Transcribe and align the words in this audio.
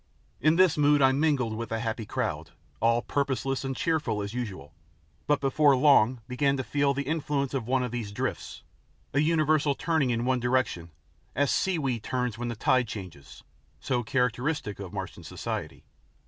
In 0.39 0.55
this 0.55 0.79
mood 0.79 0.99
I 0.99 1.11
mingled 1.11 1.55
with 1.55 1.71
a 1.71 1.79
happy 1.79 2.07
crowd, 2.07 2.49
all 2.79 3.03
purposeless 3.03 3.63
and 3.63 3.75
cheerful 3.75 4.23
as 4.23 4.33
usual, 4.33 4.73
but 5.27 5.39
before 5.39 5.75
long 5.75 6.21
began 6.27 6.57
to 6.57 6.63
feel 6.63 6.95
the 6.95 7.03
influence 7.03 7.53
of 7.53 7.67
one 7.67 7.83
of 7.83 7.91
those 7.91 8.11
drifts, 8.11 8.63
a 9.13 9.19
universal 9.19 9.75
turning 9.75 10.09
in 10.09 10.25
one 10.25 10.39
direction, 10.39 10.89
as 11.35 11.51
seaweed 11.51 12.01
turns 12.01 12.35
when 12.35 12.47
the 12.47 12.55
tide 12.55 12.87
changes, 12.87 13.43
so 13.79 14.01
characteristic 14.01 14.79
of 14.79 14.91
Martian 14.91 15.23
society. 15.23 15.83